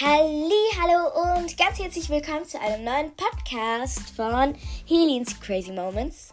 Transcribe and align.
Halli, 0.00 0.52
hallo 0.80 1.34
und 1.34 1.58
ganz 1.58 1.80
herzlich 1.80 2.08
willkommen 2.08 2.44
zu 2.44 2.60
einem 2.60 2.84
neuen 2.84 3.10
Podcast 3.16 4.10
von 4.10 4.54
Helens 4.86 5.40
Crazy 5.40 5.72
Moments. 5.72 6.32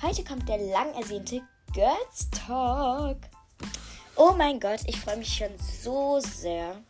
Heute 0.00 0.24
kommt 0.24 0.48
der 0.48 0.56
lang 0.56 0.94
ersehnte 0.94 1.42
Girls 1.74 2.30
Talk. 2.30 3.18
Oh 4.16 4.32
mein 4.38 4.58
Gott, 4.58 4.80
ich 4.86 4.98
freue 4.98 5.18
mich 5.18 5.28
schon 5.28 5.50
so 5.58 6.20
sehr. 6.20 6.80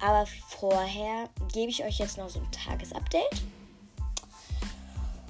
Aber 0.00 0.26
vorher 0.48 1.28
gebe 1.52 1.70
ich 1.70 1.84
euch 1.84 2.00
jetzt 2.00 2.18
noch 2.18 2.28
so 2.28 2.40
ein 2.40 2.50
Tagesupdate. 2.50 3.42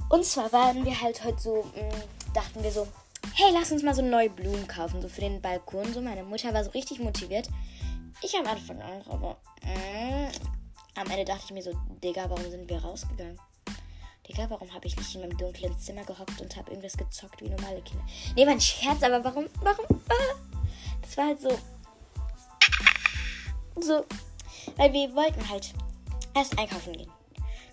Und 0.08 0.24
zwar 0.24 0.50
waren 0.50 0.86
wir 0.86 0.98
halt 0.98 1.22
heute 1.24 1.42
so, 1.42 1.64
mm, 1.74 2.32
dachten 2.32 2.62
wir 2.62 2.72
so, 2.72 2.88
hey, 3.34 3.50
lass 3.52 3.70
uns 3.70 3.82
mal 3.82 3.94
so 3.94 4.00
neue 4.00 4.30
Blumen 4.30 4.66
kaufen, 4.66 5.02
so 5.02 5.10
für 5.10 5.20
den 5.20 5.42
Balkon. 5.42 5.92
So, 5.92 6.00
meine 6.00 6.22
Mutter 6.22 6.54
war 6.54 6.64
so 6.64 6.70
richtig 6.70 7.00
motiviert. 7.00 7.50
Ich 8.20 8.36
am 8.36 8.46
Anfang 8.46 8.82
auch, 8.82 9.06
aber 9.12 9.36
äh, 9.62 10.28
am 10.98 11.06
Ende 11.08 11.24
dachte 11.24 11.44
ich 11.46 11.50
mir 11.52 11.62
so, 11.62 11.72
Digga, 12.02 12.28
warum 12.28 12.50
sind 12.50 12.68
wir 12.68 12.82
rausgegangen? 12.82 13.38
Digga, 14.26 14.50
warum 14.50 14.72
habe 14.74 14.86
ich 14.86 14.96
nicht 14.96 15.14
in 15.14 15.20
meinem 15.20 15.38
dunklen 15.38 15.78
Zimmer 15.78 16.04
gehockt 16.04 16.40
und 16.40 16.56
habe 16.56 16.70
irgendwas 16.70 16.96
gezockt 16.96 17.40
wie 17.40 17.48
normale 17.48 17.80
Kinder? 17.82 18.04
Nee, 18.34 18.44
war 18.44 18.52
ein 18.52 18.60
Scherz, 18.60 19.02
aber 19.02 19.22
warum, 19.24 19.46
warum? 19.62 19.86
Ah, 20.08 20.34
das 21.00 21.16
war 21.16 21.26
halt 21.26 21.40
so. 21.40 21.58
So. 23.80 24.04
Weil 24.76 24.92
wir 24.92 25.14
wollten 25.14 25.48
halt 25.48 25.72
erst 26.34 26.58
einkaufen 26.58 26.92
gehen. 26.92 27.10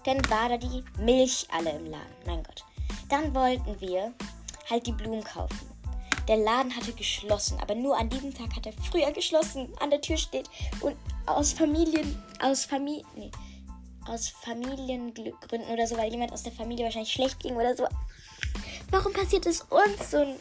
Dann 0.05 0.17
war 0.29 0.49
da 0.49 0.57
die 0.57 0.83
Milch 0.99 1.47
alle 1.51 1.71
im 1.71 1.87
Laden. 1.87 2.15
Mein 2.25 2.43
Gott. 2.43 2.63
Dann 3.09 3.33
wollten 3.33 3.81
wir 3.81 4.13
halt 4.69 4.85
die 4.85 4.91
Blumen 4.91 5.23
kaufen. 5.23 5.74
Der 6.27 6.37
Laden 6.37 6.75
hatte 6.75 6.93
geschlossen, 6.93 7.59
aber 7.61 7.75
nur 7.75 7.97
an 7.97 8.09
diesem 8.09 8.33
Tag 8.33 8.55
hat 8.55 8.65
er 8.65 8.73
früher 8.73 9.11
geschlossen. 9.11 9.71
An 9.79 9.91
der 9.91 10.01
Tür 10.01 10.17
steht 10.17 10.49
und 10.81 10.95
aus 11.25 11.53
Familien, 11.53 12.21
aus 12.41 12.65
Familie, 12.65 13.05
nee, 13.15 13.31
aus 14.07 14.29
Familiengründen 14.29 15.69
oder 15.71 15.87
so, 15.87 15.97
weil 15.97 16.11
jemand 16.11 16.31
aus 16.33 16.43
der 16.43 16.51
Familie 16.51 16.85
wahrscheinlich 16.85 17.13
schlecht 17.13 17.39
ging 17.39 17.55
oder 17.55 17.75
so. 17.75 17.87
Warum 18.91 19.13
passiert 19.13 19.45
es 19.45 19.61
uns 19.61 20.11
so 20.11 20.17
ein, 20.17 20.35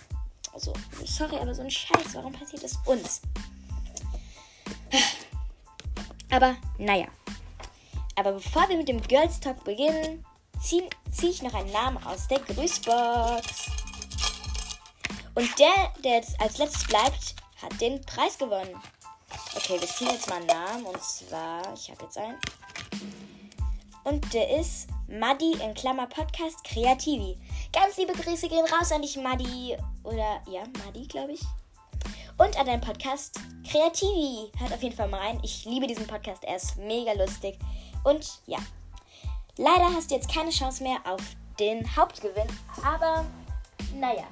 also, 0.53 0.73
sorry, 1.05 1.37
aber 1.37 1.55
so 1.55 1.63
ein 1.63 1.71
Scheiß, 1.71 2.15
warum 2.15 2.33
passiert 2.33 2.63
es 2.65 2.79
uns? 2.87 3.21
Aber 6.31 6.57
naja. 6.79 7.07
Aber 8.17 8.33
bevor 8.33 8.69
wir 8.69 8.77
mit 8.77 8.89
dem 8.89 9.03
Girls 9.03 9.41
Talk 9.41 9.65
beginnen, 9.65 10.25
ziehe 10.61 10.89
zieh 11.11 11.29
ich 11.29 11.43
noch 11.43 11.55
einen 11.55 11.71
Namen 11.73 12.03
aus 12.05 12.29
der 12.29 12.41
Grüßbox. 12.41 13.74
Und 15.35 15.59
der, 15.59 15.93
der 16.03 16.17
jetzt 16.17 16.41
als 16.41 16.59
letztes 16.59 16.87
bleibt, 16.87 17.35
hat 17.61 17.81
den 17.81 18.01
Preis 18.05 18.39
gewonnen. 18.39 18.81
Okay, 19.57 19.81
wir 19.81 19.89
ziehen 19.89 20.11
jetzt 20.11 20.29
mal 20.29 20.37
einen 20.37 20.47
Namen. 20.47 20.87
Und 20.87 21.03
zwar, 21.03 21.63
ich 21.75 21.91
habe 21.91 22.05
jetzt 22.05 22.19
einen. 22.19 22.39
Und 24.05 24.33
der 24.35 24.59
ist 24.59 24.89
Maddi 25.09 25.53
in 25.63 25.75
Klammer 25.75 26.07
Podcast 26.07 26.63
Kreativi. 26.65 27.37
Ganz 27.73 27.97
liebe 27.97 28.13
Grüße 28.13 28.49
gehen 28.49 28.67
raus 28.67 28.93
an 28.93 29.03
dich, 29.03 29.17
Maddi. 29.17 29.77
Oder, 30.05 30.43
ja, 30.49 30.63
Maddi, 30.85 31.07
glaube 31.07 31.33
ich. 31.33 31.41
Und 32.37 32.59
an 32.59 32.67
deinen 32.67 32.81
Podcast 32.81 33.41
Kreativi. 33.69 34.53
Hört 34.59 34.73
auf 34.73 34.83
jeden 34.83 34.95
Fall 34.95 35.09
mal 35.09 35.21
rein. 35.21 35.41
Ich 35.43 35.65
liebe 35.65 35.87
diesen 35.87 36.07
Podcast. 36.07 36.45
Er 36.45 36.57
ist 36.57 36.77
mega 36.77 37.13
lustig. 37.13 37.59
Und 38.05 38.41
ja. 38.47 38.59
Leider 39.57 39.93
hast 39.95 40.11
du 40.11 40.17
jetzt 40.17 40.33
keine 40.33 40.51
Chance 40.51 40.83
mehr 40.83 40.99
auf 41.05 41.23
den 41.59 41.97
Hauptgewinn. 41.97 42.49
Aber, 42.85 43.25
naja. 43.95 44.27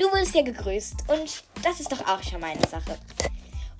Du 0.00 0.06
wurdest 0.06 0.34
ja 0.34 0.40
gegrüßt 0.40 1.04
und 1.08 1.44
das 1.62 1.78
ist 1.78 1.92
doch 1.92 2.00
auch 2.08 2.22
schon 2.22 2.40
meine 2.40 2.66
Sache. 2.66 2.98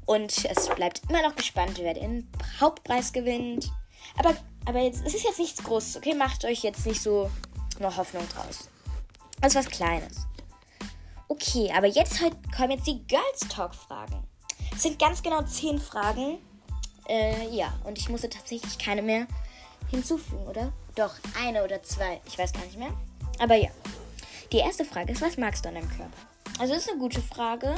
Und 0.05 0.45
es 0.45 0.69
bleibt 0.69 1.01
immer 1.09 1.23
noch 1.27 1.35
gespannt, 1.35 1.79
wer 1.79 1.95
den 1.95 2.31
Hauptpreis 2.61 3.11
gewinnt. 3.15 3.73
Aber, 4.19 4.37
aber 4.67 4.81
jetzt, 4.81 5.01
es 5.07 5.15
ist 5.15 5.25
jetzt 5.25 5.39
nichts 5.39 5.65
Großes, 5.65 5.97
okay? 5.97 6.13
Macht 6.13 6.45
euch 6.45 6.63
jetzt 6.63 6.85
nicht 6.85 7.01
so 7.01 7.31
eine 7.79 7.97
Hoffnung 7.97 8.29
draus. 8.29 8.69
Das 9.41 9.55
ist 9.55 9.65
was 9.65 9.71
Kleines. 9.71 10.27
Okay, 11.29 11.73
aber 11.75 11.87
jetzt 11.87 12.21
heute 12.21 12.37
kommen 12.55 12.73
jetzt 12.73 12.87
die 12.87 13.03
Girls 13.07 13.41
Talk 13.49 13.75
Fragen. 13.75 14.23
Es 14.75 14.83
sind 14.83 14.99
ganz 14.99 15.23
genau 15.23 15.41
zehn 15.45 15.79
Fragen. 15.79 16.37
Äh, 17.09 17.49
ja, 17.49 17.73
und 17.85 17.97
ich 17.97 18.11
musste 18.11 18.29
tatsächlich 18.29 18.79
keine 18.79 19.01
mehr 19.01 19.27
hinzufügen, 19.91 20.47
oder? 20.47 20.71
Doch, 20.97 21.15
eine 21.43 21.65
oder 21.65 21.83
zwei. 21.83 22.21
Ich 22.27 22.37
weiß 22.37 22.53
gar 22.53 22.65
nicht 22.67 22.79
mehr. 22.79 22.93
Aber 23.39 23.55
ja. 23.55 23.71
Die 24.53 24.59
erste 24.59 24.85
Frage 24.85 25.13
ist, 25.13 25.23
was 25.23 25.37
magst 25.37 25.65
du 25.65 25.69
an 25.69 25.77
deinem 25.77 25.89
Körper? 25.89 26.11
Also 26.59 26.75
das 26.75 26.85
ist 26.85 26.91
eine 26.91 26.99
gute 26.99 27.23
Frage. 27.23 27.75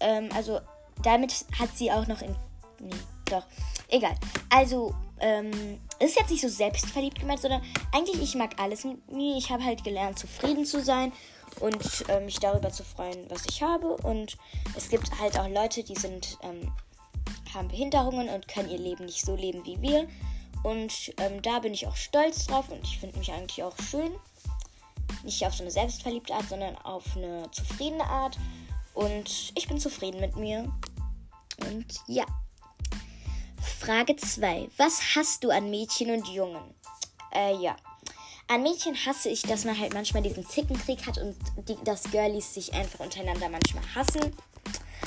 Ähm, 0.00 0.28
also 0.34 0.60
damit 1.02 1.44
hat 1.58 1.76
sie 1.76 1.90
auch 1.90 2.06
noch 2.06 2.22
in... 2.22 2.34
Nee, 2.80 2.94
doch. 3.26 3.44
Egal. 3.88 4.14
Also, 4.50 4.94
ähm, 5.20 5.80
ist 6.00 6.18
jetzt 6.18 6.30
nicht 6.30 6.42
so 6.42 6.48
selbstverliebt 6.48 7.20
gemeint, 7.20 7.40
sondern 7.40 7.62
eigentlich 7.92 8.22
ich 8.22 8.34
mag 8.34 8.60
alles 8.60 8.84
mit 8.84 9.10
mir. 9.10 9.36
Ich 9.36 9.50
habe 9.50 9.64
halt 9.64 9.84
gelernt, 9.84 10.18
zufrieden 10.18 10.64
zu 10.64 10.82
sein 10.82 11.12
und 11.60 12.08
äh, 12.08 12.20
mich 12.20 12.38
darüber 12.40 12.70
zu 12.70 12.84
freuen, 12.84 13.28
was 13.28 13.44
ich 13.48 13.62
habe. 13.62 13.96
Und 13.96 14.36
es 14.76 14.88
gibt 14.88 15.18
halt 15.20 15.38
auch 15.38 15.48
Leute, 15.48 15.82
die 15.82 15.94
sind, 15.94 16.38
ähm, 16.42 16.72
haben 17.52 17.68
Behinderungen 17.68 18.28
und 18.28 18.48
können 18.48 18.70
ihr 18.70 18.78
Leben 18.78 19.06
nicht 19.06 19.24
so 19.24 19.36
leben 19.36 19.64
wie 19.64 19.80
wir. 19.80 20.08
Und 20.62 21.12
ähm, 21.18 21.42
da 21.42 21.58
bin 21.58 21.74
ich 21.74 21.86
auch 21.86 21.96
stolz 21.96 22.46
drauf 22.46 22.70
und 22.70 22.82
ich 22.84 22.98
finde 22.98 23.18
mich 23.18 23.32
eigentlich 23.32 23.62
auch 23.62 23.76
schön. 23.90 24.12
Nicht 25.22 25.44
auf 25.46 25.54
so 25.54 25.62
eine 25.62 25.70
selbstverliebte 25.70 26.34
Art, 26.34 26.48
sondern 26.48 26.76
auf 26.78 27.04
eine 27.16 27.50
zufriedene 27.50 28.04
Art. 28.04 28.36
Und 28.94 29.52
ich 29.54 29.68
bin 29.68 29.78
zufrieden 29.78 30.20
mit 30.20 30.36
mir. 30.36 30.72
Und 31.60 31.86
ja. 32.06 32.24
Frage 33.80 34.16
2. 34.16 34.68
Was 34.76 35.00
hast 35.14 35.44
du 35.44 35.50
an 35.50 35.70
Mädchen 35.70 36.10
und 36.10 36.28
Jungen? 36.28 36.74
Äh, 37.32 37.56
ja. 37.56 37.76
An 38.46 38.62
Mädchen 38.62 38.94
hasse 38.94 39.30
ich, 39.30 39.42
dass 39.42 39.64
man 39.64 39.78
halt 39.78 39.94
manchmal 39.94 40.22
diesen 40.22 40.46
Zickenkrieg 40.46 41.06
hat 41.06 41.18
und 41.18 41.36
die, 41.68 41.76
dass 41.84 42.10
Girlies 42.10 42.52
sich 42.52 42.74
einfach 42.74 43.00
untereinander 43.00 43.48
manchmal 43.48 43.84
hassen. 43.94 44.36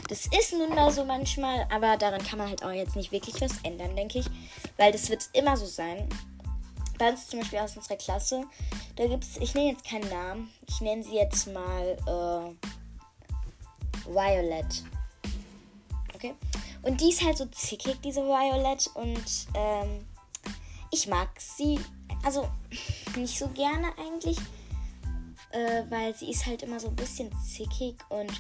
Das 0.10 0.26
ist 0.26 0.54
nun 0.54 0.74
mal 0.74 0.92
so 0.92 1.06
manchmal, 1.06 1.68
aber 1.72 1.98
daran 1.98 2.24
kann 2.24 2.40
man 2.40 2.50
halt 2.50 2.64
auch 2.64 2.72
jetzt 2.72 2.96
nicht 2.96 3.12
wirklich 3.12 3.40
was 3.42 3.52
ändern, 3.64 3.96
denke 3.96 4.20
ich. 4.20 4.26
Weil 4.78 4.92
das 4.92 5.10
wird 5.10 5.30
immer 5.34 5.56
so 5.58 5.66
sein 5.66 6.08
bei 6.98 7.10
uns 7.10 7.28
zum 7.28 7.40
Beispiel 7.40 7.60
aus 7.60 7.78
unserer 7.78 7.98
Klasse, 7.98 8.46
da 8.96 9.08
gibt 9.08 9.24
es, 9.24 9.38
ich 9.38 9.54
nenne 9.54 9.72
jetzt 9.72 9.84
keinen 9.84 10.10
Namen, 10.10 10.50
ich 10.68 10.82
nenne 10.82 11.04
sie 11.04 11.16
jetzt 11.16 11.48
mal 11.48 11.98
äh, 12.08 12.54
Violet. 14.10 14.84
Okay? 16.16 16.36
Und 16.82 17.02
die 17.02 17.10
ist 17.10 17.24
halt 17.24 17.38
so 17.38 17.46
zickig, 17.48 18.00
diese 18.04 18.22
Violet, 18.22 18.90
und 18.96 19.48
ähm, 19.54 20.06
ich 20.92 21.08
mag 21.08 21.30
sie, 21.40 21.80
also 22.24 22.48
nicht 23.16 23.38
so 23.38 23.48
gerne 23.50 23.88
eigentlich, 23.98 24.38
äh, 25.52 25.84
weil 25.90 26.16
sie 26.16 26.30
ist 26.30 26.46
halt 26.46 26.64
immer 26.64 26.80
so 26.80 26.88
ein 26.88 26.96
bisschen 26.96 27.32
zickig 27.44 27.96
und 28.10 28.32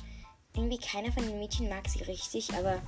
irgendwie 0.56 0.80
keiner 0.80 1.12
von 1.12 1.24
den 1.24 1.40
Mädchen 1.40 1.70
mag 1.70 1.88
sie 1.88 2.04
richtig, 2.04 2.54
aber 2.54 2.82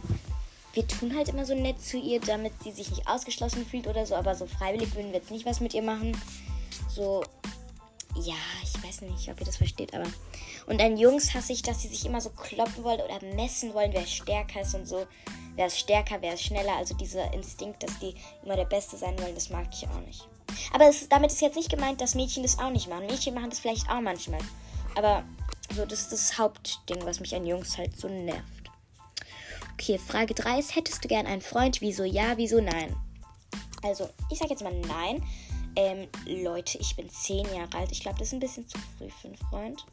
wir 0.79 0.87
tun 0.87 1.13
halt 1.13 1.27
immer 1.27 1.45
so 1.45 1.53
nett 1.53 1.81
zu 1.81 1.97
ihr, 1.97 2.21
damit 2.21 2.53
sie 2.63 2.71
sich 2.71 2.89
nicht 2.89 3.05
ausgeschlossen 3.05 3.65
fühlt 3.65 3.85
oder 3.85 4.05
so, 4.05 4.15
aber 4.15 4.33
so 4.33 4.45
freiwillig 4.47 4.95
würden 4.95 5.11
wir 5.11 5.19
jetzt 5.19 5.29
nicht 5.29 5.45
was 5.45 5.59
mit 5.59 5.73
ihr 5.73 5.81
machen. 5.81 6.17
So, 6.87 7.21
ja, 8.15 8.35
ich 8.63 8.81
weiß 8.81 9.01
nicht, 9.01 9.29
ob 9.29 9.41
ihr 9.41 9.45
das 9.45 9.57
versteht, 9.57 9.93
aber. 9.93 10.07
Und 10.67 10.81
an 10.81 10.95
Jungs 10.95 11.33
hasse 11.33 11.51
ich, 11.51 11.63
dass 11.63 11.81
sie 11.81 11.89
sich 11.89 12.05
immer 12.05 12.21
so 12.21 12.29
kloppen 12.29 12.85
wollen 12.85 13.01
oder 13.01 13.19
messen 13.35 13.73
wollen, 13.73 13.91
wer 13.91 14.07
stärker 14.07 14.61
ist 14.61 14.73
und 14.73 14.87
so. 14.87 15.05
Wer 15.57 15.67
ist 15.67 15.79
stärker, 15.79 16.21
wer 16.21 16.35
ist 16.35 16.43
schneller. 16.43 16.77
Also 16.77 16.95
dieser 16.95 17.33
Instinkt, 17.33 17.83
dass 17.83 17.99
die 17.99 18.15
immer 18.45 18.55
der 18.55 18.63
Beste 18.63 18.95
sein 18.95 19.19
wollen, 19.19 19.35
das 19.35 19.49
mag 19.49 19.67
ich 19.73 19.85
auch 19.85 20.07
nicht. 20.07 20.29
Aber 20.73 20.87
ist, 20.87 21.11
damit 21.11 21.33
ist 21.33 21.41
jetzt 21.41 21.57
nicht 21.57 21.69
gemeint, 21.69 21.99
dass 21.99 22.15
Mädchen 22.15 22.43
das 22.43 22.57
auch 22.57 22.71
nicht 22.71 22.87
machen. 22.87 23.05
Mädchen 23.05 23.33
machen 23.33 23.49
das 23.49 23.59
vielleicht 23.59 23.89
auch 23.89 23.99
manchmal. 23.99 24.39
Aber 24.95 25.25
so, 25.75 25.85
das 25.85 26.03
ist 26.03 26.13
das 26.13 26.37
Hauptding, 26.37 27.03
was 27.03 27.19
mich 27.19 27.35
an 27.35 27.45
Jungs 27.45 27.77
halt 27.77 27.99
so 27.99 28.07
nervt. 28.07 28.58
Okay, 29.79 29.97
Frage 29.97 30.33
3 30.33 30.59
ist, 30.59 30.75
hättest 30.75 31.05
du 31.05 31.07
gern 31.07 31.25
einen 31.25 31.39
Freund? 31.39 31.79
Wieso 31.79 32.03
ja, 32.03 32.35
wieso 32.35 32.59
nein? 32.59 32.93
Also, 33.81 34.09
ich 34.29 34.37
sage 34.37 34.49
jetzt 34.49 34.61
mal 34.61 34.73
nein. 34.73 35.23
Ähm, 35.77 36.09
Leute, 36.25 36.77
ich 36.79 36.97
bin 36.97 37.09
10 37.09 37.45
Jahre 37.45 37.77
alt. 37.77 37.89
Ich 37.89 38.01
glaube, 38.01 38.19
das 38.19 38.27
ist 38.27 38.33
ein 38.33 38.41
bisschen 38.41 38.67
zu 38.67 38.77
früh 38.77 39.09
für 39.09 39.29
einen 39.29 39.37
Freund. 39.37 39.85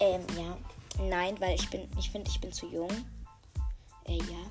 Ähm, 0.00 0.22
ja. 0.38 0.56
Nein, 1.04 1.38
weil 1.38 1.54
ich 1.54 1.68
bin, 1.68 1.86
ich 1.98 2.10
finde, 2.10 2.30
ich 2.30 2.40
bin 2.40 2.50
zu 2.50 2.66
jung. 2.66 2.88
Äh, 4.06 4.16
ja. 4.16 4.42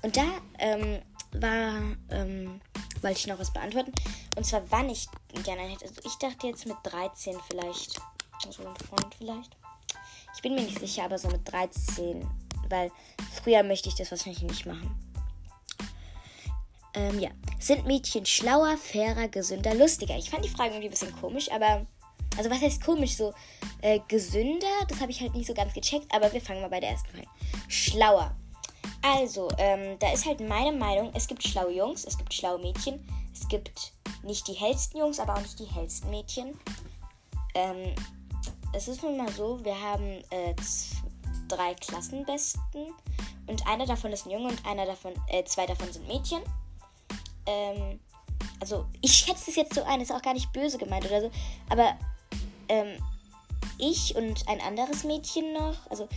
Und 0.00 0.16
da, 0.16 0.40
ähm, 0.58 1.02
war, 1.32 1.94
ähm, 2.08 2.58
wollte 3.02 3.18
ich 3.18 3.26
noch 3.26 3.38
was 3.38 3.52
beantworten. 3.52 3.92
Und 4.34 4.46
zwar, 4.46 4.62
wann 4.70 4.88
ich 4.88 5.08
gerne 5.44 5.60
einen 5.60 5.72
hätte. 5.72 5.84
Also, 5.84 6.00
ich 6.06 6.14
dachte 6.14 6.46
jetzt 6.46 6.64
mit 6.66 6.78
13 6.84 7.36
vielleicht. 7.50 8.00
So 8.48 8.66
ein 8.66 8.76
Freund 8.76 9.14
vielleicht. 9.18 9.54
Ich 10.34 10.40
bin 10.40 10.54
mir 10.54 10.62
nicht 10.62 10.78
sicher, 10.78 11.04
aber 11.04 11.18
so 11.18 11.28
mit 11.28 11.52
13 11.52 12.26
weil 12.70 12.90
früher 13.42 13.62
möchte 13.62 13.88
ich 13.88 13.94
das 13.94 14.10
wahrscheinlich 14.10 14.42
nicht 14.42 14.66
machen. 14.66 14.94
Ähm, 16.94 17.18
ja. 17.20 17.30
Sind 17.58 17.86
Mädchen 17.86 18.24
schlauer, 18.24 18.76
fairer, 18.76 19.28
gesünder, 19.28 19.74
lustiger? 19.74 20.16
Ich 20.16 20.30
fand 20.30 20.44
die 20.44 20.48
Frage 20.48 20.70
irgendwie 20.70 20.88
ein 20.88 20.90
bisschen 20.90 21.14
komisch, 21.20 21.50
aber. 21.50 21.86
Also, 22.36 22.50
was 22.50 22.60
heißt 22.60 22.84
komisch? 22.84 23.16
So, 23.16 23.32
äh, 23.80 24.00
gesünder, 24.08 24.66
das 24.88 25.00
habe 25.00 25.10
ich 25.10 25.20
halt 25.20 25.34
nicht 25.34 25.46
so 25.46 25.54
ganz 25.54 25.72
gecheckt, 25.72 26.12
aber 26.14 26.32
wir 26.32 26.40
fangen 26.40 26.60
mal 26.60 26.68
bei 26.68 26.80
der 26.80 26.90
ersten 26.90 27.08
Frage. 27.08 27.28
Schlauer. 27.68 28.34
Also, 29.02 29.48
ähm, 29.58 29.98
da 29.98 30.12
ist 30.12 30.26
halt 30.26 30.40
meine 30.40 30.76
Meinung, 30.76 31.12
es 31.14 31.28
gibt 31.28 31.42
schlaue 31.42 31.72
Jungs, 31.72 32.04
es 32.04 32.18
gibt 32.18 32.34
schlaue 32.34 32.58
Mädchen, 32.58 33.06
es 33.32 33.46
gibt 33.48 33.92
nicht 34.22 34.48
die 34.48 34.54
hellsten 34.54 34.98
Jungs, 34.98 35.20
aber 35.20 35.34
auch 35.34 35.40
nicht 35.40 35.58
die 35.58 35.66
hellsten 35.66 36.10
Mädchen. 36.10 36.58
Ähm, 37.54 37.94
es 38.72 38.88
ist 38.88 39.02
nun 39.02 39.16
mal 39.16 39.30
so, 39.32 39.64
wir 39.64 39.80
haben 39.80 40.22
äh, 40.30 40.54
drei 41.48 41.74
Klassenbesten. 41.74 42.94
Und 43.46 43.66
einer 43.66 43.86
davon 43.86 44.12
ist 44.12 44.26
ein 44.26 44.32
Junge 44.32 44.48
und 44.48 44.66
einer 44.66 44.86
davon, 44.86 45.12
äh, 45.28 45.44
zwei 45.44 45.66
davon 45.66 45.92
sind 45.92 46.06
Mädchen. 46.08 46.42
Ähm, 47.46 48.00
also 48.60 48.86
ich 49.00 49.12
schätze 49.12 49.50
es 49.50 49.56
jetzt 49.56 49.74
so 49.74 49.82
ein, 49.84 50.00
ist 50.00 50.12
auch 50.12 50.22
gar 50.22 50.34
nicht 50.34 50.52
böse 50.52 50.78
gemeint 50.78 51.06
oder 51.06 51.20
so, 51.20 51.30
aber 51.68 51.96
ähm, 52.68 52.96
ich 53.78 54.16
und 54.16 54.48
ein 54.48 54.60
anderes 54.60 55.04
Mädchen 55.04 55.52
noch, 55.52 55.74
also 55.90 56.08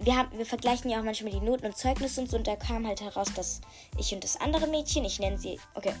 wir, 0.00 0.16
haben, 0.16 0.36
wir 0.36 0.46
vergleichen 0.46 0.90
ja 0.90 1.00
auch 1.00 1.04
manchmal 1.04 1.32
die 1.32 1.40
Noten 1.40 1.66
und 1.66 1.76
Zeugnisse 1.76 2.20
und 2.20 2.30
so. 2.30 2.36
Und 2.36 2.46
da 2.46 2.56
kam 2.56 2.86
halt 2.86 3.00
heraus, 3.00 3.28
dass 3.34 3.60
ich 3.98 4.12
und 4.14 4.22
das 4.22 4.40
andere 4.40 4.66
Mädchen, 4.66 5.04
ich 5.04 5.18
nenne 5.18 5.38
sie, 5.38 5.58
okay, 5.74 5.92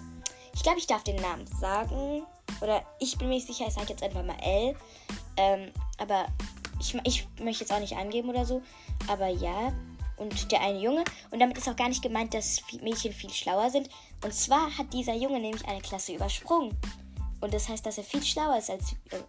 ich 0.54 0.62
glaube, 0.62 0.78
ich 0.78 0.86
darf 0.86 1.04
den 1.04 1.16
Namen 1.16 1.46
sagen. 1.46 2.24
Oder 2.60 2.82
ich 2.98 3.16
bin 3.18 3.28
mir 3.28 3.34
nicht 3.34 3.46
sicher, 3.46 3.66
ich 3.68 3.74
sage 3.74 3.88
jetzt 3.90 4.02
einfach 4.02 4.24
mal 4.24 4.36
L, 4.42 4.74
ähm, 5.36 5.72
aber 5.98 6.26
ich, 6.80 6.96
ich 7.04 7.28
möchte 7.40 7.64
jetzt 7.64 7.72
auch 7.72 7.80
nicht 7.80 7.96
angeben 7.96 8.28
oder 8.28 8.44
so, 8.44 8.62
aber 9.08 9.28
ja, 9.28 9.72
und 10.18 10.50
der 10.50 10.60
eine 10.60 10.78
Junge. 10.78 11.04
Und 11.30 11.38
damit 11.38 11.56
ist 11.58 11.68
auch 11.68 11.76
gar 11.76 11.88
nicht 11.88 12.02
gemeint, 12.02 12.34
dass 12.34 12.60
Mädchen 12.82 13.12
viel 13.12 13.30
schlauer 13.30 13.70
sind. 13.70 13.88
Und 14.24 14.34
zwar 14.34 14.76
hat 14.76 14.92
dieser 14.92 15.14
Junge 15.14 15.40
nämlich 15.40 15.66
eine 15.66 15.80
Klasse 15.80 16.14
übersprungen. 16.14 16.76
Und 17.40 17.54
das 17.54 17.68
heißt, 17.68 17.86
dass 17.86 17.98
er 17.98 18.04
viel 18.04 18.22
schlauer 18.22 18.58
ist 18.58 18.70
als. 18.70 18.92
Äh, 19.10 19.22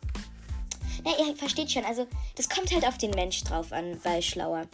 na, 1.05 1.11
ihr 1.17 1.35
versteht 1.35 1.71
schon, 1.71 1.85
also 1.85 2.07
das 2.35 2.49
kommt 2.49 2.73
halt 2.73 2.85
auf 2.85 2.97
den 2.97 3.11
Mensch 3.11 3.43
drauf 3.43 3.71
an, 3.71 3.99
weil 4.03 4.21
schlauer. 4.21 4.67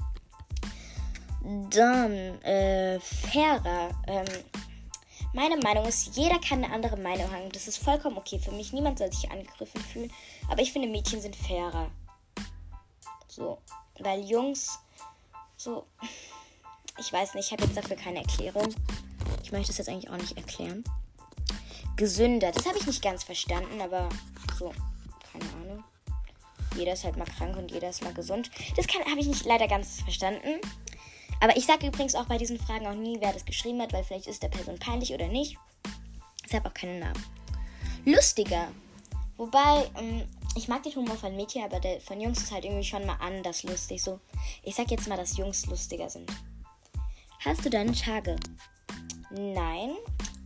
Dann, 1.70 2.42
äh, 2.44 3.00
fairer. 3.00 3.90
Ähm, 4.08 4.26
meine 5.34 5.58
Meinung 5.58 5.86
ist, 5.86 6.16
jeder 6.16 6.40
kann 6.40 6.64
eine 6.64 6.74
andere 6.74 6.98
Meinung 6.98 7.30
haben. 7.30 7.52
Das 7.52 7.68
ist 7.68 7.78
vollkommen 7.78 8.18
okay 8.18 8.40
für 8.40 8.52
mich. 8.52 8.74
Niemand 8.74 8.98
soll 8.98 9.12
sich 9.12 9.30
angegriffen 9.30 9.82
fühlen. 9.82 10.12
Aber 10.50 10.62
ich 10.62 10.72
finde, 10.72 10.88
Mädchen 10.88 11.22
sind 11.22 11.36
fairer. 11.36 11.92
So. 13.36 13.58
Weil 14.00 14.24
Jungs 14.24 14.80
so. 15.58 15.86
Ich 16.98 17.12
weiß 17.12 17.34
nicht, 17.34 17.48
ich 17.48 17.52
habe 17.52 17.64
jetzt 17.64 17.76
dafür 17.76 17.98
keine 17.98 18.20
Erklärung. 18.20 18.74
Ich 19.44 19.52
möchte 19.52 19.72
es 19.72 19.78
jetzt 19.78 19.90
eigentlich 19.90 20.10
auch 20.10 20.18
nicht 20.18 20.38
erklären. 20.38 20.84
Gesünder, 21.98 22.52
das 22.54 22.66
habe 22.66 22.78
ich 22.78 22.88
nicht 22.88 23.02
ganz 23.02 23.24
verstanden, 23.24 23.82
aber 23.82 24.08
so, 24.58 24.74
keine 25.32 25.46
Ahnung. 25.62 25.84
Jeder 26.78 26.94
ist 26.94 27.04
halt 27.04 27.18
mal 27.18 27.26
krank 27.26 27.58
und 27.58 27.72
jeder 27.72 27.90
ist 27.90 28.04
mal 28.04 28.14
gesund. 28.14 28.50
Das 28.78 28.86
habe 28.88 29.20
ich 29.20 29.28
nicht 29.28 29.46
leider 29.46 29.68
ganz 29.68 30.02
verstanden. 30.02 30.60
Aber 31.42 31.58
ich 31.58 31.66
sage 31.66 31.88
übrigens 31.88 32.16
auch 32.16 32.26
bei 32.26 32.38
diesen 32.38 32.60
Fragen 32.60 32.88
auch 32.88 32.96
nie, 32.96 33.18
wer 33.20 33.34
das 33.34 33.46
geschrieben 33.46 33.82
hat, 33.82 33.92
weil 33.92 34.04
vielleicht 34.04 34.28
ist 34.28 34.44
der 34.44 34.50
Person 34.50 34.80
peinlich 34.80 35.14
oder 35.14 35.28
nicht. 35.28 35.58
Deshalb 36.46 36.66
auch 36.66 36.74
keinen 36.74 37.00
Namen. 37.00 37.24
Lustiger. 38.06 38.70
Wobei, 39.38 39.90
ähm, 39.98 40.24
ich 40.56 40.68
mag 40.68 40.84
den 40.84 40.96
Humor 40.96 41.18
von 41.18 41.36
Mädchen, 41.36 41.64
aber 41.64 41.80
der 41.80 42.00
von 42.00 42.20
Jungs 42.20 42.42
ist 42.42 42.52
halt 42.52 42.64
irgendwie 42.64 42.84
schon 42.84 43.06
mal 43.06 43.18
anders 43.20 43.64
lustig. 43.64 44.02
So, 44.02 44.20
ich 44.64 44.74
sag 44.76 44.90
jetzt 44.90 45.08
mal, 45.08 45.18
dass 45.18 45.38
Jungs 45.38 45.66
lustiger 45.66 46.10
sind. 46.10 46.32
Hast 47.44 47.64
du 47.66 47.70
deine 47.70 47.92
Tage? 47.92 48.38
Nein. 49.30 49.96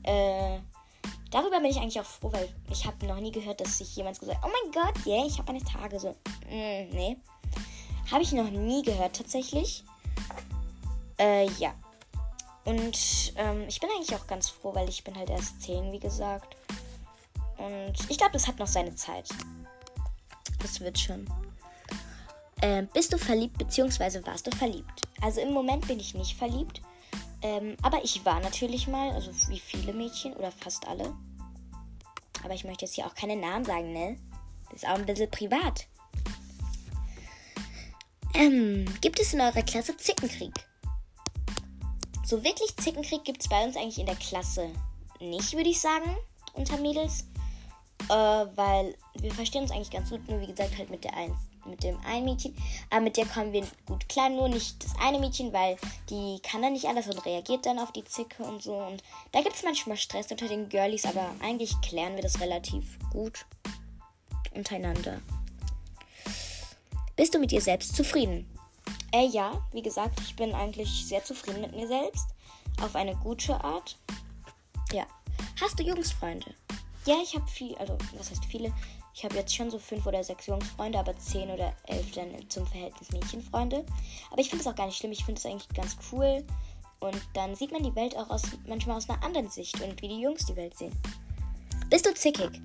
Äh, 0.04 0.60
darüber 1.32 1.60
bin 1.60 1.70
ich 1.70 1.78
eigentlich 1.78 2.00
auch 2.00 2.06
froh, 2.06 2.32
weil 2.32 2.50
ich 2.72 2.86
habe 2.86 3.06
noch 3.06 3.20
nie 3.20 3.32
gehört, 3.32 3.62
dass 3.62 3.78
sich 3.78 3.96
jemand 3.96 4.20
gesagt 4.20 4.42
hat, 4.42 4.50
oh 4.50 4.52
mein 4.64 4.72
Gott, 4.72 5.06
yeah, 5.06 5.26
ich 5.26 5.38
habe 5.38 5.54
meine 5.54 5.64
Tage. 5.64 6.00
So, 6.00 6.10
mm, 6.50 6.90
nee. 6.92 7.18
Habe 8.12 8.24
ich 8.24 8.32
noch 8.32 8.50
nie 8.50 8.82
gehört 8.82 9.16
tatsächlich. 9.16 9.84
Äh, 11.20 11.48
ja. 11.60 11.74
Und 12.66 13.34
ähm, 13.36 13.66
ich 13.68 13.80
bin 13.80 13.90
eigentlich 13.96 14.16
auch 14.16 14.26
ganz 14.26 14.50
froh, 14.50 14.74
weil 14.74 14.90
ich 14.90 15.04
bin 15.04 15.16
halt 15.16 15.30
erst 15.30 15.62
10, 15.62 15.92
wie 15.92 16.00
gesagt. 16.00 16.56
Und 17.58 17.94
ich 18.10 18.18
glaube, 18.18 18.34
das 18.34 18.48
hat 18.48 18.58
noch 18.58 18.68
seine 18.68 18.96
Zeit. 18.96 19.30
Das 20.58 20.80
wird 20.82 20.98
schon. 20.98 21.26
Ähm, 22.62 22.90
bist 22.94 23.14
du 23.14 23.18
verliebt, 23.18 23.58
beziehungsweise 23.58 24.26
warst 24.26 24.48
du 24.48 24.52
verliebt? 24.52 25.02
Also 25.22 25.40
im 25.42 25.54
Moment 25.54 25.88
bin 25.88 26.00
ich 26.00 26.14
nicht 26.14 26.38
verliebt. 26.38 26.82
Ähm, 27.42 27.78
aber 27.82 28.04
ich 28.04 28.26
war 28.26 28.42
natürlich 28.42 28.88
mal, 28.88 29.12
also 29.12 29.32
wie 29.50 29.60
viele 29.60 29.94
Mädchen 29.94 30.34
oder 30.34 30.52
fast 30.52 30.88
alle. 30.88 31.14
Aber 32.44 32.54
ich 32.54 32.66
möchte 32.66 32.86
jetzt 32.86 32.96
hier 32.96 33.06
auch 33.06 33.16
keine 33.16 33.36
Namen 33.36 33.66
sagen, 33.66 33.94
ne? 33.94 34.18
Das 34.66 34.84
ist 34.84 34.90
auch 34.90 34.96
ein 34.96 35.06
bisschen 35.06 35.32
privat. 35.32 35.88
Ähm, 38.34 38.86
gibt 39.02 39.20
es 39.20 39.34
in 39.34 39.42
eurer 39.42 39.64
Klasse 39.64 39.96
Zickenkrieg? 39.98 40.54
So 42.26 42.44
wirklich 42.44 42.76
Zickenkrieg 42.78 43.24
gibt 43.24 43.42
es 43.42 43.50
bei 43.50 43.64
uns 43.64 43.76
eigentlich 43.76 44.00
in 44.00 44.06
der 44.06 44.16
Klasse 44.16 44.70
nicht, 45.20 45.54
würde 45.54 45.70
ich 45.70 45.82
sagen, 45.82 46.16
unter 46.54 46.78
Mädels. 46.78 47.26
Äh, 48.10 48.48
weil 48.56 48.96
wir 49.20 49.32
verstehen 49.32 49.62
uns 49.62 49.72
eigentlich 49.72 49.92
ganz 49.92 50.10
gut, 50.10 50.28
nur 50.28 50.42
wie 50.42 50.48
gesagt, 50.48 50.76
halt 50.78 50.90
mit 50.90 51.04
der 51.04 51.16
eins, 51.16 51.38
mit 51.66 51.84
dem 51.84 52.00
einen 52.06 52.26
Mädchen. 52.26 52.56
Aber 52.90 53.02
mit 53.02 53.18
der 53.18 53.26
kommen 53.28 53.54
wir 53.54 53.64
gut 53.86 54.10
klar, 54.10 54.30
nur 54.30 54.50
nicht 54.50 54.84
das 54.84 54.96
eine 55.00 55.20
Mädchen, 55.20 55.54
weil 55.54 55.78
die 56.10 56.40
kann 56.42 56.64
dann 56.64 56.74
nicht 56.74 56.88
anders 56.88 57.08
und 57.08 57.24
reagiert 57.26 57.68
dann 57.68 57.78
auf 57.78 57.92
die 57.92 58.04
Zicke 58.04 58.44
und 58.44 58.64
so. 58.64 58.76
Und 58.76 59.04
da 59.32 59.42
gibt 59.42 59.56
es 59.56 59.64
manchmal 59.64 59.98
Stress 59.98 60.32
unter 60.32 60.48
den 60.48 60.70
Girlies, 60.70 61.06
aber 61.06 61.30
eigentlich 61.42 61.80
klären 61.82 62.16
wir 62.16 62.24
das 62.24 62.40
relativ 62.40 62.98
gut 63.12 63.46
untereinander. 64.56 65.22
Bist 67.16 67.36
du 67.36 67.40
mit 67.40 67.52
dir 67.52 67.62
selbst 67.62 67.96
zufrieden? 67.96 68.50
Äh, 69.12 69.28
ja, 69.28 69.62
wie 69.72 69.82
gesagt, 69.82 70.20
ich 70.22 70.36
bin 70.36 70.54
eigentlich 70.54 71.06
sehr 71.06 71.24
zufrieden 71.24 71.62
mit 71.62 71.76
mir 71.76 71.88
selbst. 71.88 72.28
Auf 72.82 72.96
eine 72.96 73.16
gute 73.18 73.62
Art. 73.64 73.98
Ja. 74.92 75.06
Hast 75.62 75.78
du 75.78 75.84
Jungsfreunde? 75.84 76.56
Ja, 77.06 77.16
ich 77.24 77.34
habe 77.36 77.48
viel, 77.48 77.76
also 77.76 77.98
was 78.18 78.30
heißt 78.30 78.46
viele? 78.46 78.74
Ich 79.14 79.24
habe 79.24 79.36
jetzt 79.36 79.56
schon 79.56 79.72
so 79.72 79.80
fünf 79.80 80.06
oder 80.06 80.24
sechs 80.24 80.46
Jungsfreunde, 80.48 81.00
aber 81.00 81.18
zehn 81.18 81.50
oder 81.50 81.74
elf 81.88 82.12
dann 82.12 82.28
zum 82.50 82.66
Verhältnis 82.68 83.12
Mädchenfreunde. 83.12 83.86
Aber 84.32 84.42
ich 84.42 84.50
finde 84.50 84.64
es 84.64 84.68
auch 84.68 84.76
gar 84.76 84.86
nicht 84.86 84.98
schlimm. 84.98 85.12
Ich 85.12 85.26
finde 85.26 85.40
es 85.40 85.46
eigentlich 85.46 85.68
ganz 85.70 85.98
cool. 86.12 86.46
Und 87.00 87.20
dann 87.34 87.56
sieht 87.56 87.72
man 87.72 87.84
die 87.84 87.96
Welt 87.96 88.16
auch 88.18 88.30
aus, 88.30 88.44
manchmal 88.68 88.98
aus 88.98 89.10
einer 89.10 89.24
anderen 89.24 89.50
Sicht 89.50 89.82
und 89.82 90.02
wie 90.02 90.10
die 90.10 90.22
Jungs 90.22 90.46
die 90.46 90.56
Welt 90.56 90.78
sehen. 90.78 90.92
Bist 91.90 92.06
du 92.06 92.14
zickig? 92.14 92.62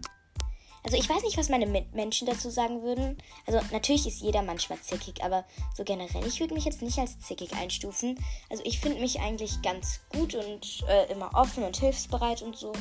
Also 0.83 0.99
ich 0.99 1.09
weiß 1.09 1.23
nicht, 1.23 1.39
was 1.39 1.49
meine 1.49 1.67
Mitmenschen 1.67 2.27
dazu 2.27 2.51
sagen 2.51 2.83
würden. 2.83 3.17
Also 3.47 3.59
natürlich 3.73 4.07
ist 4.07 4.21
jeder 4.21 4.43
manchmal 4.43 4.79
zickig, 4.81 5.25
aber 5.25 5.45
so 5.75 5.83
generell, 5.83 6.27
ich 6.27 6.41
würde 6.41 6.53
mich 6.53 6.67
jetzt 6.67 6.83
nicht 6.83 6.99
als 6.99 7.19
zickig 7.21 7.55
einstufen. 7.55 8.23
Also 8.51 8.63
ich 8.67 8.81
finde 8.81 9.01
mich 9.01 9.19
eigentlich 9.21 9.63
ganz 9.63 10.01
gut 10.11 10.35
und 10.35 10.85
äh, 10.87 11.11
immer 11.11 11.31
offen 11.35 11.65
und 11.65 11.77
hilfsbereit 11.79 12.43
und 12.43 12.57
so. 12.57 12.73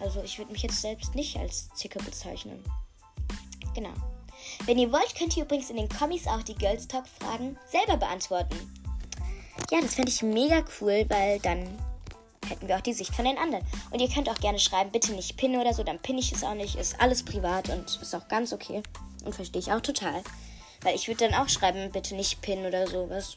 Also 0.00 0.22
ich 0.22 0.38
würde 0.38 0.52
mich 0.52 0.62
jetzt 0.62 0.80
selbst 0.80 1.14
nicht 1.14 1.36
als 1.36 1.68
Zicker 1.74 2.02
bezeichnen. 2.02 2.62
Genau. 3.74 3.92
Wenn 4.64 4.78
ihr 4.78 4.92
wollt, 4.92 5.14
könnt 5.16 5.36
ihr 5.36 5.44
übrigens 5.44 5.70
in 5.70 5.76
den 5.76 5.88
Kommis 5.88 6.26
auch 6.26 6.42
die 6.42 6.54
Girls 6.54 6.88
Talk 6.88 7.04
Fragen 7.20 7.58
selber 7.66 7.96
beantworten. 7.96 8.56
Ja, 9.70 9.80
das 9.80 9.94
fände 9.94 10.10
ich 10.10 10.22
mega 10.22 10.64
cool, 10.80 11.04
weil 11.08 11.38
dann 11.40 11.66
hätten 12.48 12.68
wir 12.68 12.76
auch 12.76 12.80
die 12.80 12.94
Sicht 12.94 13.14
von 13.14 13.24
den 13.24 13.38
anderen. 13.38 13.64
Und 13.90 14.00
ihr 14.00 14.08
könnt 14.08 14.28
auch 14.28 14.38
gerne 14.38 14.58
schreiben, 14.58 14.90
bitte 14.90 15.12
nicht 15.12 15.36
pinnen 15.36 15.60
oder 15.60 15.74
so, 15.74 15.82
dann 15.82 15.98
pinne 15.98 16.20
ich 16.20 16.32
es 16.32 16.44
auch 16.44 16.54
nicht. 16.54 16.76
Ist 16.76 17.00
alles 17.00 17.22
privat 17.22 17.68
und 17.68 18.00
ist 18.00 18.14
auch 18.14 18.28
ganz 18.28 18.52
okay. 18.52 18.82
Und 19.24 19.34
verstehe 19.34 19.60
ich 19.60 19.72
auch 19.72 19.80
total. 19.80 20.22
Weil 20.82 20.94
ich 20.94 21.08
würde 21.08 21.28
dann 21.28 21.40
auch 21.40 21.48
schreiben, 21.48 21.90
bitte 21.92 22.14
nicht 22.14 22.40
pinnen 22.40 22.66
oder 22.66 22.86
sowas. 22.86 23.36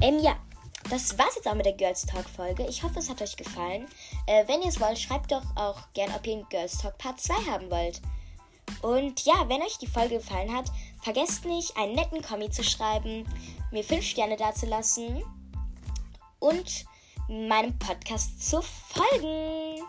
Ähm, 0.00 0.18
ja, 0.18 0.36
das 0.90 1.18
war's 1.18 1.34
jetzt 1.36 1.48
auch 1.48 1.54
mit 1.54 1.66
der 1.66 1.72
Girls 1.72 2.06
Talk 2.06 2.28
Folge. 2.28 2.66
Ich 2.66 2.82
hoffe, 2.82 2.98
es 2.98 3.08
hat 3.08 3.22
euch 3.22 3.36
gefallen. 3.36 3.86
Äh, 4.26 4.46
wenn 4.46 4.62
ihr 4.62 4.68
es 4.68 4.80
wollt, 4.80 4.98
schreibt 4.98 5.32
doch 5.32 5.44
auch 5.56 5.78
gern, 5.94 6.12
ob 6.14 6.26
ihr 6.26 6.34
einen 6.34 6.48
Girls 6.48 6.78
Talk 6.78 6.96
Part 6.98 7.20
2 7.20 7.34
haben 7.50 7.70
wollt. 7.70 8.00
Und 8.82 9.24
ja, 9.24 9.48
wenn 9.48 9.62
euch 9.62 9.78
die 9.78 9.86
Folge 9.86 10.16
gefallen 10.16 10.54
hat, 10.54 10.66
vergesst 11.02 11.44
nicht, 11.44 11.76
einen 11.76 11.94
netten 11.94 12.22
Kommi 12.22 12.50
zu 12.50 12.62
schreiben, 12.62 13.26
mir 13.70 13.84
5 13.84 14.04
Sterne 14.04 14.36
dazulassen 14.36 15.22
und 16.38 16.84
meinem 17.28 17.78
Podcast 17.78 18.48
zu 18.48 18.62
folgen. 18.62 19.82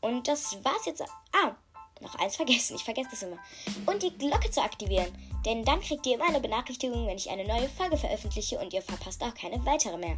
Und 0.00 0.28
das 0.28 0.56
war's 0.64 0.86
jetzt. 0.86 1.02
Ah, 1.32 1.54
noch 2.00 2.14
eins 2.16 2.36
vergessen. 2.36 2.76
Ich 2.76 2.84
vergesse 2.84 3.10
das 3.10 3.22
immer. 3.22 3.38
Und 3.86 4.02
die 4.02 4.16
Glocke 4.16 4.50
zu 4.50 4.62
aktivieren. 4.62 5.12
Denn 5.44 5.64
dann 5.64 5.80
kriegt 5.80 6.06
ihr 6.06 6.16
immer 6.16 6.28
eine 6.28 6.40
Benachrichtigung, 6.40 7.06
wenn 7.06 7.16
ich 7.16 7.30
eine 7.30 7.46
neue 7.46 7.68
Folge 7.68 7.96
veröffentliche 7.96 8.58
und 8.58 8.72
ihr 8.72 8.82
verpasst 8.82 9.22
auch 9.22 9.34
keine 9.34 9.64
weitere 9.64 9.96
mehr. 9.96 10.16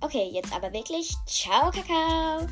Okay, 0.00 0.30
jetzt 0.32 0.52
aber 0.52 0.72
wirklich. 0.72 1.14
Ciao, 1.26 1.70
Kakao! 1.70 2.46